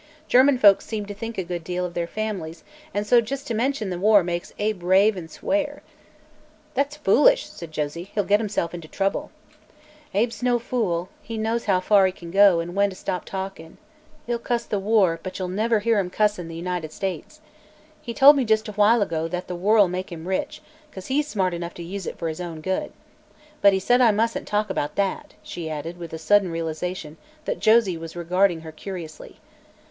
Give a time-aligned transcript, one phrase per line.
[0.27, 3.53] German folks seem to think a good, deal of their families, an' so jest to
[3.53, 5.83] mention the war makes Abe rave an' swear."
[6.73, 8.09] "That's foolish," said Josie.
[8.15, 9.29] "He'll get himself into trouble."
[10.15, 13.77] "Abe's no fool; he knows how far he can go, an' when to stop talkin'.
[14.25, 17.39] He'll cuss the war, but you never hear him cuss'n' the United States.
[18.01, 21.27] He told me, just a while ago, that the war'll make him rich, 'cause he's
[21.27, 22.91] smart enough to use it for his own good.
[23.61, 27.59] But he said I mustn't talk about that," she added, with a sudden realization that
[27.59, 29.37] Josie was regarding her curiously.